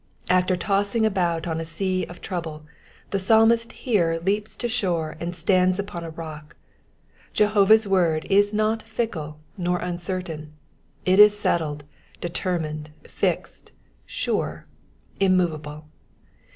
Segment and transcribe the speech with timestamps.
[0.31, 2.63] After tossing about on a sea of trouble
[3.11, 6.55] the Psalmist here leaps to shore and stands upon a rock'.
[7.35, 10.53] Jehovah^s word is not fickle nor uncertain;
[11.05, 11.83] it is settled,
[12.19, 13.73] determined, fixed,
[14.07, 14.65] sure,
[15.19, 15.85] immovable.